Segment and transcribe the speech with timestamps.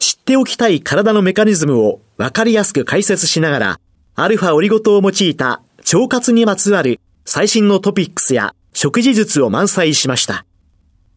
[0.00, 3.80] 知っておきたい体のメカニズムを分かりやすく解説しながら、
[4.14, 10.46] アルファオリゴ糖を用いた腸活にまつわる最新のトピックスや食事術を満載しました。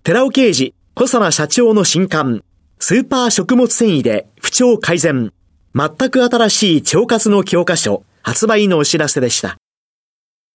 [0.03, 2.44] 寺尾刑事、小佐社長の新刊、
[2.77, 5.31] スーパー食物繊維で不調改善。
[5.73, 9.55] 全く新しい腸活の教科書発売のお知らせでした。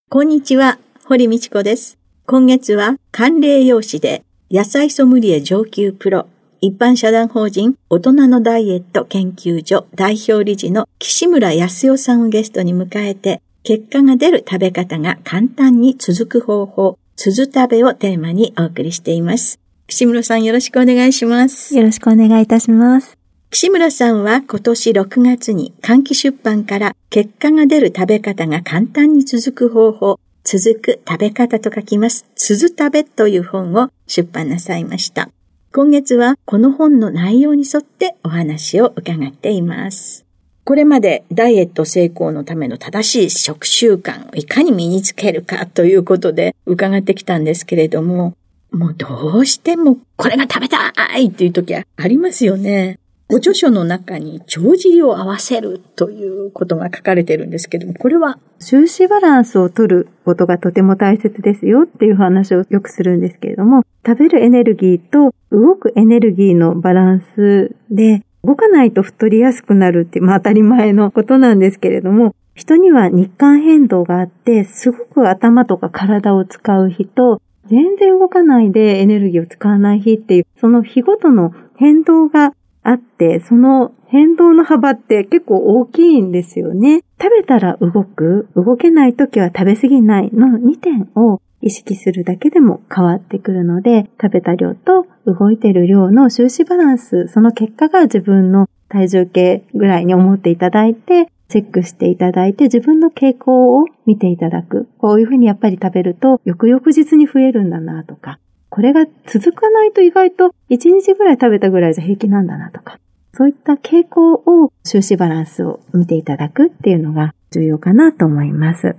[0.07, 1.97] こんにちは、堀道子です。
[2.27, 6.27] 今月は管理栄養士で野菜ソムリエ上級プロ
[6.61, 19.59] 一般社団法人大人のダイエット研究所代表理事の岸村康代さんをゲストに迎えて結果が出る食べ方が簡単に続く方法、鈴食べをテーマにお送りしています。
[19.87, 21.77] 岸村さんよろしくお願いします。
[21.77, 23.17] よろしくお願いいたします。
[23.51, 35.29] 岸村さんは今年6月に換気出版から結果が出る食べ方が簡単に続く方法、続く食べ方と書きます、鈴食べという本を出版なさいました。
[35.71, 40.25] 今月はこの本の内容に沿ってお話を伺っています。
[40.63, 48.35] これまでダイエット成功のための正しい食習慣をいかに身につけるかということで伺ってきたんですけれども、
[48.71, 52.97] もうどうしてもこれが食べたいっていう時はありますよね。
[53.29, 82.53] ご著書の中に帳尻を合わせるということが書かれてるんですけども、これは収支バランスを取ることがとても大切ですよっていう話をよくするんですけれども、食べるエネルギーと動くエネルギーのバランスで、動かないと太りやすくなるって、まあ当たり前のことなんですけれども、人には日韓変動があって、すごく頭とか体を使う人、全然動かないでエネルギーを使わない日っていう、その日ごとの変動が
[82.89, 87.03] あって、その変動の幅って結構大きいんですよね。
[87.21, 104.87] 食べたら動く、動けない時は食べ過ぎないの2点を意識するだけでも変わってくるので、食べた量と動いてる量の収支バランス、その結果が自分の体重計ぐらいに思っていただいて、チェックしていただいて自分の傾向を見ていただく。
[104.97, 108.39] こういうふうにやっぱり食べると翌々日に増えるんだなとか、
[108.69, 112.99] これが続かないと意外と1日ぐらい食べたぐらいじゃ平気なんだなとか、
[113.33, 118.95] そういった傾向を収支バランスを見ていただくっていうのが重要かなと思います。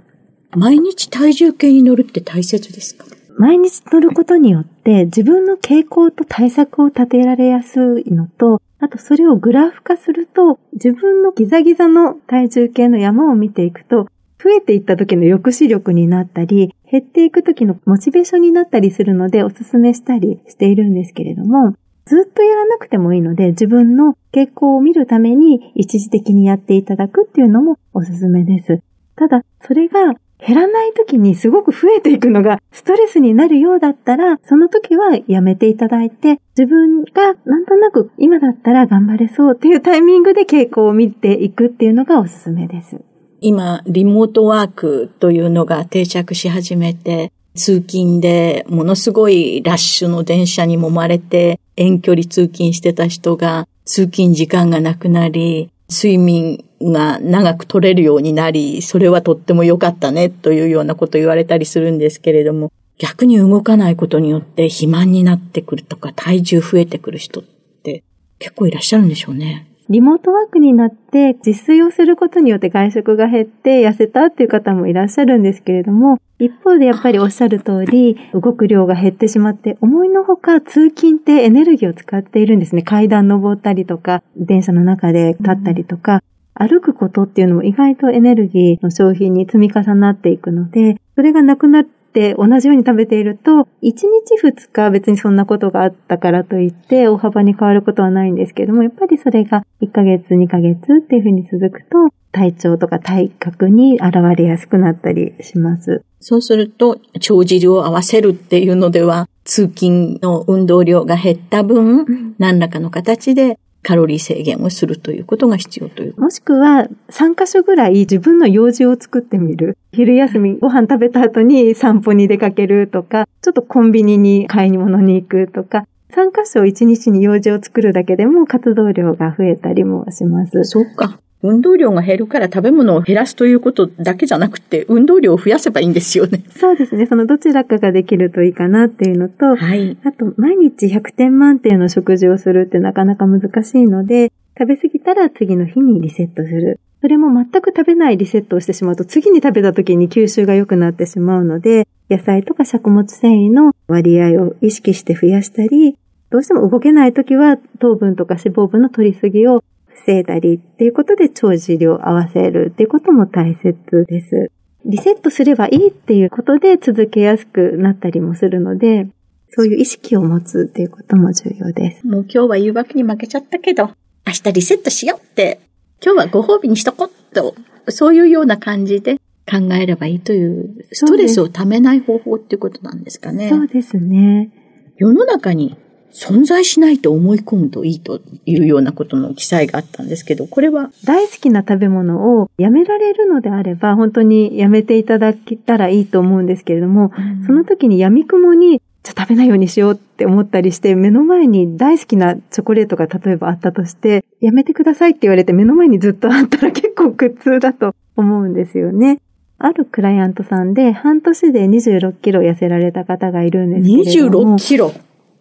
[0.53, 3.05] 毎日体重計に乗るって大切ですか？
[3.39, 14.09] 毎日乗ることによって自分の傾向と対策を立てられやすいのと、あとそれをグラフ化すると自分のギザギザの体重計の山を見ていくと
[14.43, 21.75] 増えていった時の抑止力になったり、減っていく時のモチベーションになったりするのでお勧めしたりしているんですけれども、
[22.07, 28.83] ずっとやらなくてもいいので、自分の傾向を見るために一時的にやっていただくっていうのもおすすめです。
[29.15, 43.10] ただ、それが減らない時にすごく増えていくのがストレスになるようだったら、その時はやめていただいて、自分がなんとなく今だったら頑張れそうっていうタイミングで傾向を見ていくっていうのがおすすめです。
[43.41, 68.05] 今、リモートワークというのが定着し始めて、通勤でものすごいラッシュの電車に揉まれて遠距離通勤してた人が通勤時間がなくなり、睡眠が長く取れるようになり、それはとっても良かったねというようなこと言われたりするんですけれども、逆に動かないことによって肥満になってくるとか体重増えてくる人って
[68.39, 69.70] 結構いらっしゃるんでしょうね。
[69.91, 82.83] リモートワークになって自炊をすることによって外食が減って痩せたっていう方もいらっしゃるんですけれども、一方でやっぱりおっしゃる通り、動く量が減ってしまって、思いのほか通勤ってエネルギーを使っているんですね。
[82.83, 86.23] 階段登ったりとか、電車の中で立ったりとか、
[86.55, 94.05] 歩くことっていうのも意外とエネルギーの消費に積み重なっていくので、それがなくなっって同じように食べていると、1日
[94.43, 106.05] 2日別にそんなことがあったからといって大幅に変わることはないんですけども、やっぱりそれが1ヶ月2ヶ月っていうふうに続くと、体調とか体格に現れやすくなったりします。
[106.21, 116.21] そうすると、帳尻を合わせるっていうのでは、通勤の運動量が減った分、うん、何らかの形でカロリー制限をするということが必要という。
[116.21, 119.77] もしくは、3箇所ぐらい自分の用事を作ってみる。
[119.93, 130.65] 昼休みご飯食べた後に散歩に出かけるとか、ちょっとコンビニに買い物に行くとか、3箇所1日に用事を作るだけでも活動量が増えたりもします。
[130.65, 131.21] そうか。
[131.43, 136.45] 運動量が減るから食べ物を減らすということだけじゃなくて、運動量を増やせばいいんですよね。
[136.55, 137.07] そうですね。
[137.07, 139.97] そのどちらかができるといいかなっていうのと、はい。
[140.05, 146.79] あと、毎日100点満点の食事をするってなかなか難しいので、食べ過ぎたら次の日にリセットする。
[147.01, 155.97] それも全く食べないリセットをしてしまうと、次に食べた時に吸収が良くなってしまうので、野菜とか食物繊維の割合を意識して増やしたり、
[156.29, 159.65] どうしても動けない時は糖分とか脂肪分の取りすぎを
[160.05, 164.51] 防いだりっていうことで長寿量を合わせるっていうことも大切です。
[164.85, 169.09] リセットすればいいっていうことで続けやすくなったりもするので、
[169.51, 172.07] そういう意識を持つっていうことも重要です。
[172.07, 173.91] もう今日は誘惑に負けちゃったけど、
[174.27, 175.61] 明日リセットしようって、
[176.03, 177.55] 今日はご褒美にしとこっと、
[177.89, 179.17] そういうような感じで
[179.51, 183.49] 考えればいいという、ストレスをためない方法っていうことなんですかね。
[183.51, 184.51] そうですね。
[184.97, 185.77] 世の中に
[186.13, 209.21] 存在しないと思い込むといいというようなことの記載があったんですけど、これは大好きな食べ物をやめられるのであれば、本当にやめていただけたらいいと思うんですけれども、うん、その時に闇雲にじゃ食べないようにしようって思ったりして、目の前に大好きなチョコレートが例えばあったとして、やめてくださいって言われて目の前にずっとあったら結構苦痛だと思うんですよね。
[209.59, 214.57] あるクライアントさんで半年で26キロ痩せられた方がいるんですけれども。
[214.57, 214.93] 26キロ？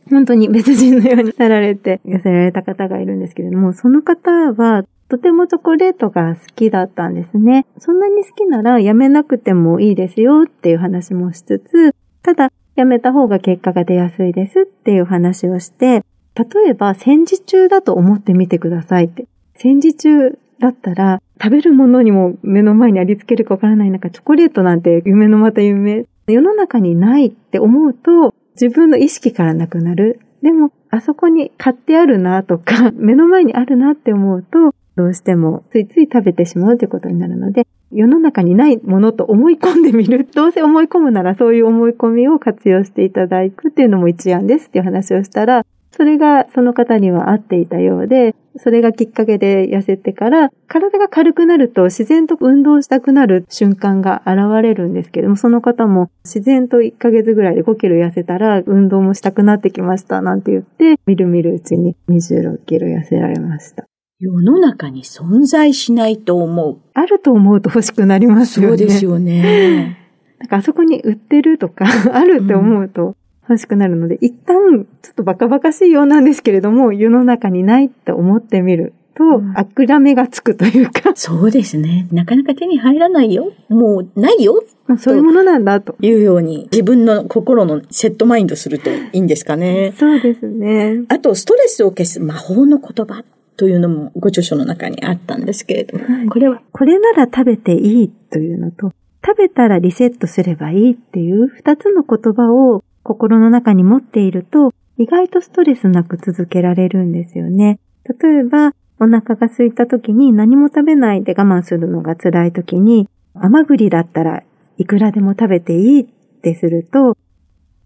[0.09, 7.65] 本当に別人のようになられて痩せられた方がいるんですけれども、その方はとてもチョコレートが好きだったんですね。
[7.79, 16.03] そんなに好きならやめなくてもいいですよっていう話もしつつ、ただやめた方が結果が出やすいですっていう話をして、
[16.35, 19.27] 例えば戦時中だと思ってみてくださいって。
[19.55, 26.05] 戦時中だったら食べるものにも目の前にありつけるかわからない中、チョコレートなんて夢のまた夢。
[26.27, 30.19] 世の中にないって思うと、自分の意識からなくなる。
[30.41, 40.27] でも、あそこに買ってあるなとか、 目の前にあるなって思うと、どうしてもついつい食べてしまうということになるので、世の中にないものと思い込んでみる。
[40.35, 63.85] どうせ思い込むならそういう思い込みを活用していただくっていうのも一案ですっていう話をしたら、それがその方には合っていたようで、それがきっかけで痩せてから、体が軽くなると自然と運動したくなる瞬間が現れるんですけども、その方も自然と1ヶ月ぐらいで5キロ痩せたら運動もしたくなってきましたなんて言って、みるみるうちに26キロ痩せられました。
[64.19, 66.79] 世の中に存在しないと思う。
[66.93, 68.77] あると思うと欲しくなりますよね。
[68.77, 69.97] そうですよね。
[70.39, 73.15] なんかあそこに売ってるとか あるって思うと、
[73.49, 81.13] 欲しくなるので、一旦、ちょっとバカバカしいようなんですけれども、世の中にないって思ってみると、うん、諦めがつくというか。
[81.15, 82.07] そうですね。
[82.11, 83.51] なかなか手に入らないよ。
[83.67, 84.63] もう、ないよ。
[84.85, 85.95] まあ、そういうものなんだと。
[86.01, 89.93] いうように、自分の心のセットマインドするといいんですかね。
[89.97, 91.03] そうですね。
[91.09, 93.23] あと、ストレスを消す魔法の言葉
[93.57, 96.61] というのもご著書の中にあったんですけれども、はい、これは？
[96.71, 98.93] これなら食べていいというのと、
[99.25, 107.79] 食べたらリセットすればいいっていう二つの言葉を心の中に持っていると、意外とストレスなく続けられるんですよね。
[108.21, 114.43] 例えば、お腹が空いた時に何も食べないで我慢するのが辛い時に、甘栗だったら
[114.77, 116.05] いくらでも食べていいっ
[116.41, 117.17] てすると、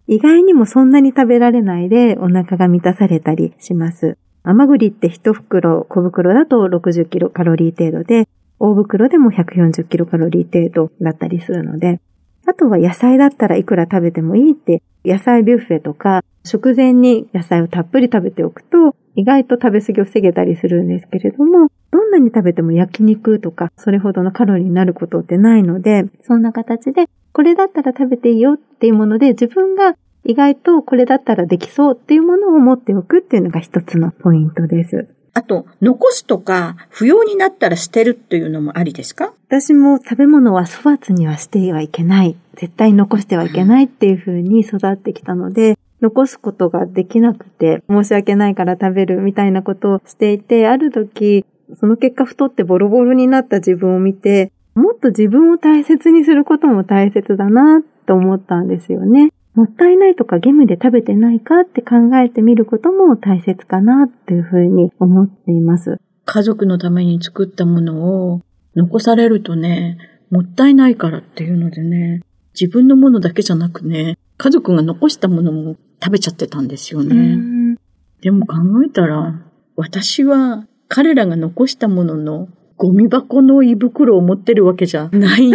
[0.06, 4.18] 意外にもそんなに食べられないでお腹が満たされたりします。
[4.42, 8.28] 甘栗って一袋、小袋だと60キロカロリー程度で、
[8.58, 12.00] 大袋でも140キロカロリー程度だったりするので、
[12.46, 35.08] あとは野菜だったらいくら食べてもいいって、野菜ビュッフェとか、食前に野菜をたっぷり食べておくと、意外と食べ過ぎを防げたりするんですけれども、どんなに食べても焼肉とか、それほどのカロリーになることってないので、そんな形で、これだったら食べていいよっていうもので、自分が意外とこれだったらできそうっていうものを持っておくっていうのが一つのポイントです。
[35.36, 39.32] あと、残すとか、不要になったら捨てるっていうのもありですか？
[39.48, 42.36] 私も食べ物は粗末にはしてはいけない。
[42.54, 51.44] 絶対残してはいけないっていう風に育ってきたので、残すことができなくて、申し訳ないから食べるみたいなことをしていて、ある時、
[51.80, 59.32] その結果太ってボロボロになった自分を見て、もっと自分を大切にすることも大切だなと思ったんですよね。
[59.54, 66.00] もったいないとかゲムで食べてないかって考えてみることも大切かなっていうふうに思っています。
[66.24, 68.40] 家族のために作ったものを
[68.74, 69.98] 残されるとね、
[70.30, 72.22] もったいないからっていうのでね、
[72.58, 77.76] 自分のものだけじゃなくね、家族が残したものも食べちゃってたんですよね。
[78.20, 79.40] でも考えたら、
[79.76, 85.54] 私は彼らが残したもののゴミ箱の胃袋を持ってるわけじゃないん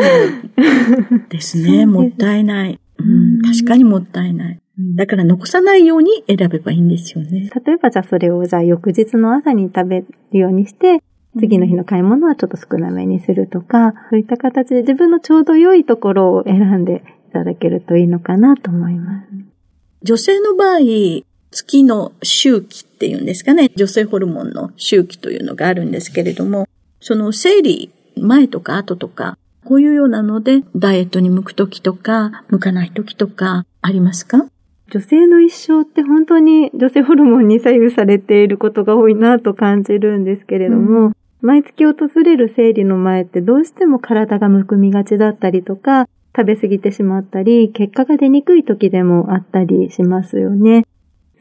[1.30, 1.84] ですね。
[1.88, 3.42] もったいない、うん。
[3.42, 4.60] 確かにもったいない。
[4.96, 7.50] だから残さないように選べばいいんですよね。
[7.66, 11.02] 例えばじゃあそれをじゃあ翌日の朝に食べるようにして、
[11.38, 19.28] 次の日の買い物はちょっと少なめにするとか、そういった形で自分のちょうど良いところを選んでいただけるといいのかなと思います。
[20.02, 20.80] 女性の場合、
[21.52, 26.68] 月の周期っていうんですかね、女性ホルモンの周期というのがあるんですけれども、
[27.02, 34.48] その生理前とか後とか、こういうようなので、ダイエットに向くときとか、向かないときとか、ありますか？
[34.92, 50.86] 女性の一生って本当に女性ホルモンに左右されていることが多いなと感じるんですけれども、うん、毎月訪れる生理の前ってどうしても体がむくみがちだったりとか、食べ過ぎてしまったり、結果が出にくい時でもあったりしますよね。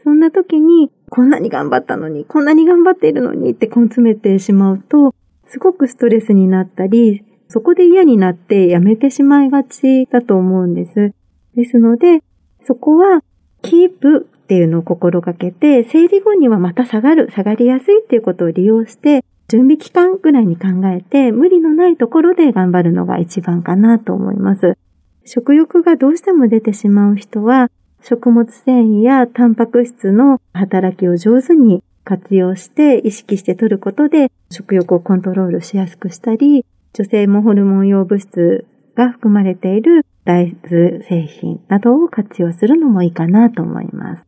[0.04, 5.14] そんな時に、こんなに頑張ったのに、こんなに頑張っているのにって根詰めてしまうと、
[5.46, 11.12] すごくストレスになったり、そこで嫌になってやめてしまいがちだと思うんです。
[11.54, 12.22] ですので、
[12.66, 13.22] そこは、
[13.62, 24.76] キープっていうのを心がけて、生理後にはまた下がる、下がりやすいっていうことを利用して、準備期間ぐらいに考えて、無理のないところで頑張るのが一番かなと思います。
[25.24, 27.70] 食欲がどうしても出てしまう人は、
[28.02, 36.64] 食物繊維やタンパク質の働きを上手に活用して意識して取ることで食欲をコントロールしやすくしたり、
[36.98, 44.26] 女性もホルモン用物質が含まれている大豆製品などを活用するのもいいかなと思います。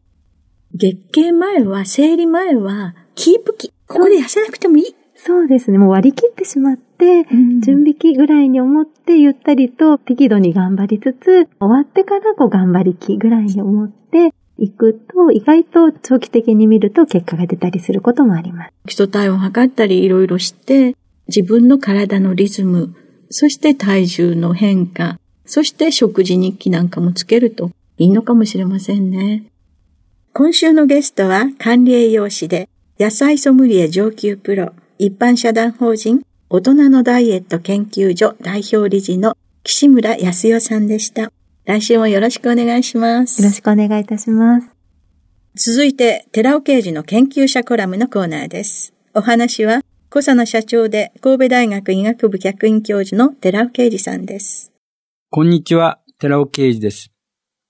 [0.72, 3.72] 月経前は、生理前は、キープ期。
[3.88, 4.94] ここで痩せなくてもいい。
[5.16, 5.78] そうですね。
[5.78, 18.72] もう割り切ってしまって、うん、準備期ぐらいに思ってゆったりと適度に頑張りつつ、終わってからこう頑張り期ぐらいに思っていくと、意外と長期的に見ると結果が出たりすることもあります。
[18.86, 20.94] 基礎体温を測ったりいろいろして、
[21.34, 22.94] 自分の体のリズム、
[23.30, 29.44] そして体重の変化、そして食事日記なんかもつけるといいのかもしれませんね。
[30.32, 32.68] 今週のゲストは管理栄養士で
[32.98, 41.32] 野菜ソムリエ上級プロ一般社団法人大人のダイエット研究所代表理事の岸村康代さんでした。
[41.64, 43.40] 来週もよろしくお願いします。
[43.40, 44.68] よろしくお願いいたします。
[45.54, 48.92] 続いて、寺尾刑事の研究者コラムのコーナーです。
[49.14, 54.72] お話は、小佐野社長で神戸大学医学部客員教授の寺尾啓二さんです。
[55.30, 57.12] こんにちは、寺尾啓二です。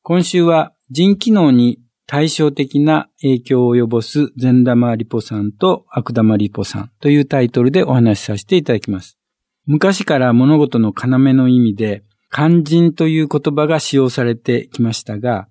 [0.03, 9.19] 今週は腎機能に対照的な影響を及ぼす善玉リポ酸と悪玉リポ酸というタイトルでお話しさせていただきます。
[9.67, 15.49] 昔から物事の要の意味で、肝腎という言葉が使用されてきましたが、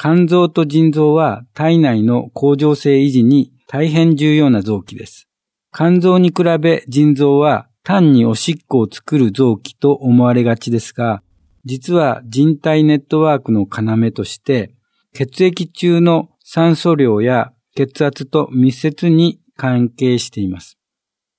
[0.00, 5.27] 肝臓と腎臓は体内の恒常性維持に大変重要な臓器です。
[5.72, 11.22] 肝臓に比べ腎臓は単におしっこを作る臓器と思われがちですが、
[11.64, 14.74] 実は人体ネットワークの要として
[15.12, 20.78] 血液中の酸素量や血圧と密接に関係しています。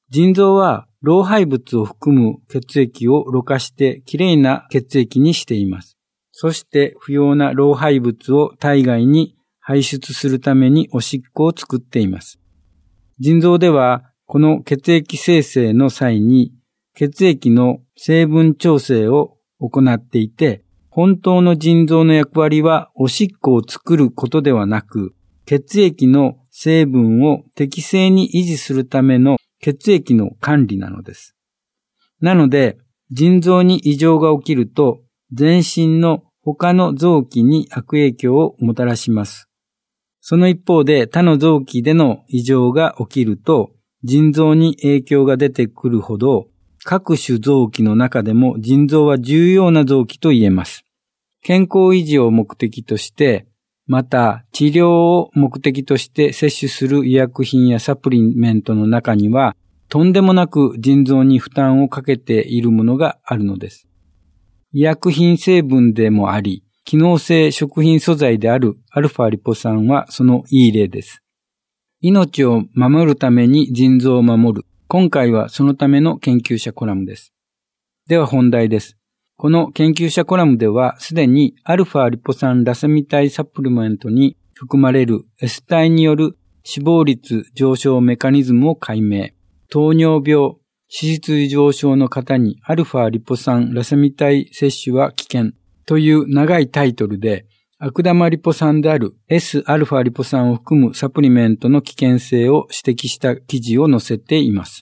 [0.10, 5.98] 腎臓は老廃物を含む血液をろ過してきれいな血液にしています。
[6.32, 12.40] そして不要な老廃物を体外に排出するためにおしっこを作っています。
[13.20, 16.54] 腎臓ではこの血液生成の際に
[16.94, 25.16] 血液の成分調整を行っていて、本当の腎臓の役割はおしっこを作ることではなく、
[25.48, 31.36] 血液の成分を適正に維持するための血液の管理なのです。
[32.22, 32.78] なので、
[33.10, 35.02] 腎臓に異常が起きると、
[35.34, 39.50] 全身の他の臓器に悪影響をもたらします。
[40.22, 43.72] その一方で他の臓器での異常が起きると、
[44.04, 46.48] 腎臓に影響が出てくるほど、
[46.84, 50.86] 各種臓器の中でも腎臓は重要な臓器と言えます。
[51.42, 53.48] 健康維持を目的として、
[53.88, 59.56] また治療を目的として摂取する医薬品やサプリメントの中には、
[59.90, 63.88] とんでもなく腎臓に負担をかけているものがあるのです。
[64.72, 71.24] 医薬品成分でもあり、機能性食品素材であるアルファリポ酸はそのいい例です。
[72.02, 74.66] 命を守るために腎臓を守る。
[74.88, 77.34] 今回はそのための研究者コラムです。
[78.08, 78.98] では本題です。
[79.36, 89.32] この研究者コラムでは、すでにアルファリポ酸ラセミ体サプリメントに含まれる S 体による死亡率上昇メカニズムを解明。
[89.70, 95.52] 糖尿病、脂質異常症の方にアルファリポ酸ラセミ体摂取は危険
[95.86, 97.46] という長いタイトルで、
[97.82, 104.82] 悪玉リポ酸である Sα リポ酸を含むサプリメントの危険性を指摘した記事を載せています。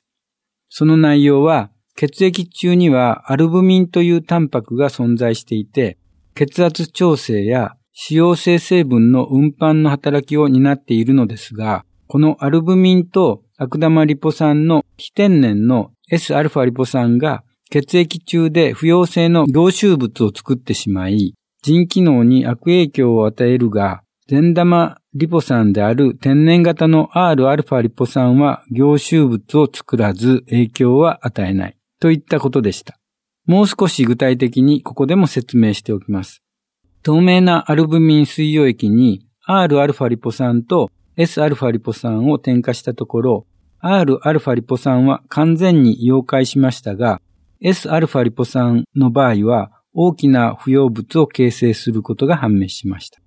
[0.68, 6.00] その内容は、血液中にはアルブミンというタンパクが存在していて、
[6.34, 21.36] 血圧調整や脂溶性成分の運搬の働きを担っているのですが、このアルブミンと悪玉リポ酸の非天然の Sα リポ酸が血液中で不溶性の凝集物を作ってしまい、
[21.67, 31.77] 腎機能に悪影響を与えるが、善玉リポ酸である天然型の Rα リポ酸は凝集物を作らず影響は与えない。
[32.01, 32.99] といったことでした。
[33.47, 36.43] もう少し具体的にここでも説明しておきます。
[37.03, 43.47] 透明なアルブミン水溶液に Rα リポ酸と Sα リポ酸を添加したところ、
[43.83, 47.21] Rα リポ酸は完全に溶解しましたが、
[47.61, 53.21] Sα リポ酸の場合は 大きな不要物を形成することが判明しました。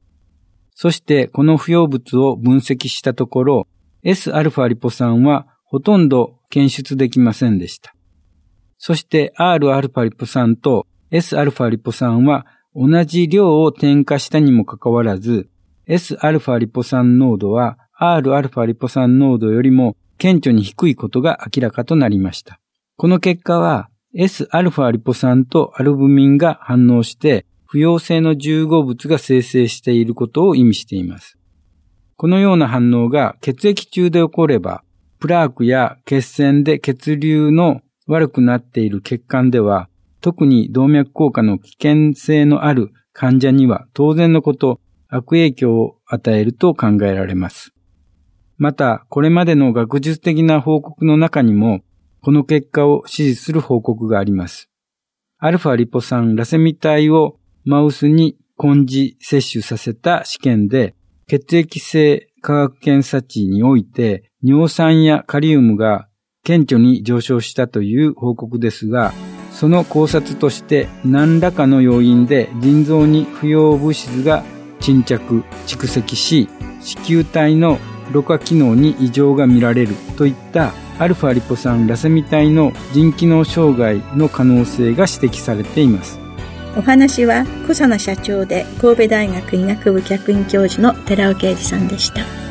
[0.74, 3.68] そしてこの不要物を分析したところ、
[4.04, 7.96] Sα リポ酸はほとんど検出できませんでした。
[8.78, 15.50] そして Rα リポ酸と Sα リポ酸は同じ量を添加したにもかかわらず、
[15.88, 22.60] Sα リポ酸濃度は Rα リポ酸濃度よりも顕著に低いことが明らかとなりました。
[22.98, 31.39] この結果は Sα リポ酸とアルブミンが反応して不溶性の重合物が生成していることを意味しています。
[32.17, 34.83] このような反応が血液中で起これば、
[35.21, 39.89] プラークや血栓で血流の悪くなっている血管では
[40.21, 47.73] 特に動脈硬化の危険性のある患者には当然のこと悪影響を与えると考えられます。
[48.59, 51.81] また、これまでの学術的な報告の中にも、
[52.23, 54.69] この結果を支持する報告があります。
[55.39, 60.95] アルファリポ酸ラセミ体をマウスに根治摂取させた試験で、
[61.27, 66.09] 血液性化学検査値において尿酸やカリウムが
[66.45, 69.13] 顕著に上昇したという報告ですが、
[69.53, 74.45] その考察として何らかの要因で腎臓に不要物質が
[74.81, 76.49] 沈着、蓄積し、
[76.81, 77.79] 子宮体の
[78.13, 86.19] ろ過機能に異常が見られるといったアルファリポ酸ラセミ体の腎機能障害の可能性が指摘されています。
[86.77, 92.50] お話は小佐奈社長で神戸大学医学部客員教授の寺尾啓二さんでした。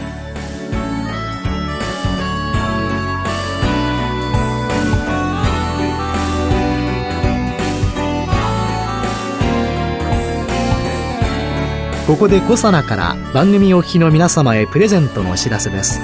[12.09, 16.01] ここでコサナから番組お聞きの皆様へプレゼントのお知らせです。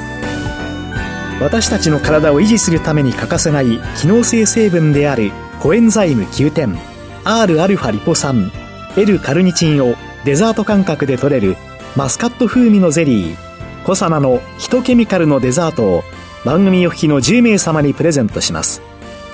[1.41, 6.77] 私たちの体を維持するために欠かせない機能性成分であるコエンザイム9点
[7.23, 8.51] Rα リポ酸。
[8.95, 11.57] L カルニチンをデザート感覚で取れる
[11.95, 13.35] マスカット風味のゼリー。
[13.83, 16.03] コサナのヒトケミカルのデザートを
[16.45, 18.83] 番組お聞きの10名様にプレゼントします。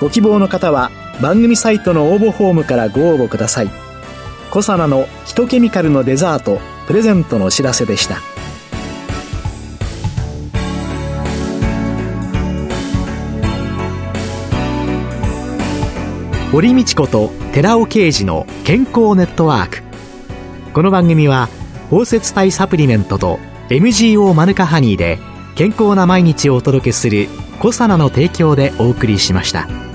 [0.00, 3.81] ご希望の方は番組サイトの応募フォームからご応募ください。
[4.52, 8.16] コサナのヒトケミカルのデザートプレゼントのお知らせでした
[16.52, 19.82] 堀道子と寺尾啓二の健康ネットワーク
[20.74, 21.48] この番組は
[21.88, 23.38] 包摂体サプリメントと
[23.70, 25.18] MGO マヌカハニーで
[25.54, 29.91] 健康な毎日をお届けするコサナの提供でお送りしました。